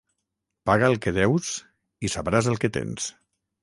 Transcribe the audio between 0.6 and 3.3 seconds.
Paga el que deus, i sabràs el que tens.